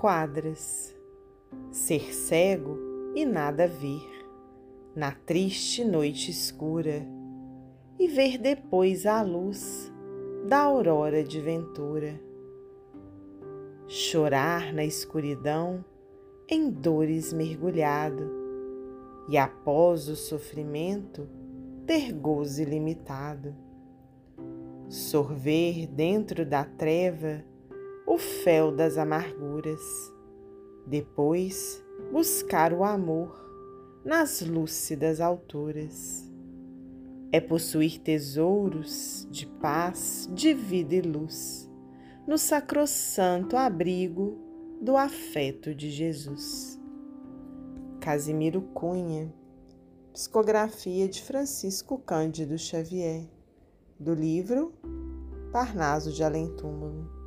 [0.00, 0.96] quadras.
[1.70, 2.78] Ser cego
[3.14, 4.08] e nada ver,
[4.96, 7.06] na triste noite escura,
[7.98, 9.92] e ver depois a luz
[10.48, 12.18] da aurora de ventura.
[13.86, 15.84] Chorar na escuridão,
[16.48, 18.32] em dores mergulhado,
[19.28, 21.28] e após o sofrimento,
[21.84, 23.54] ter gozo ilimitado.
[24.88, 27.49] Sorver dentro da treva
[28.06, 29.80] o fel das amarguras,
[30.86, 33.38] depois buscar o amor
[34.04, 36.28] nas lúcidas alturas.
[37.32, 41.70] É possuir tesouros de paz, de vida e luz,
[42.26, 44.36] no sacrossanto abrigo
[44.80, 46.80] do afeto de Jesus.
[48.00, 49.32] Casimiro Cunha,
[50.12, 53.28] psicografia de Francisco Cândido Xavier,
[53.98, 54.72] do livro
[55.52, 57.19] Parnaso de Além Túmulo.